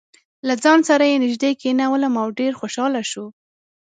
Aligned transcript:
له 0.47 0.53
ځان 0.63 0.79
سره 0.89 1.03
یې 1.11 1.21
نژدې 1.23 1.51
کېنولم 1.61 2.13
او 2.21 2.27
ډېر 2.39 2.51
خوشاله 2.59 3.01
شو. 3.11 3.25